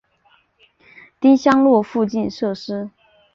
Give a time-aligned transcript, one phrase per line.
[1.19, 2.89] 丁香路附近设施